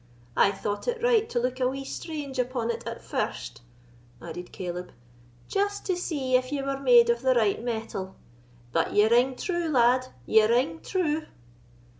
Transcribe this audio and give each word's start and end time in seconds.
I 0.35 0.51
thought 0.51 0.87
it 0.87 1.03
right 1.03 1.29
to 1.29 1.39
look 1.39 1.59
a 1.59 1.67
wee 1.69 1.83
strange 1.85 2.39
upon 2.39 2.71
it 2.71 2.87
at 2.87 3.03
first," 3.03 3.61
added 4.19 4.51
Caleb, 4.51 4.93
"just 5.47 5.85
to 5.85 5.95
see 5.95 6.33
if 6.33 6.51
ye 6.51 6.59
were 6.63 6.79
made 6.79 7.11
of 7.11 7.21
the 7.21 7.35
right 7.35 7.61
mettle; 7.63 8.15
but 8.71 8.93
ye 8.95 9.07
ring 9.07 9.35
true, 9.35 9.69
lad—ye 9.69 10.43
ring 10.47 10.79
true!" 10.81 11.27